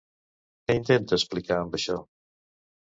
Què 0.69 0.77
intenta 0.81 1.21
explicar 1.21 1.61
amb 1.61 1.81
això? 1.81 2.01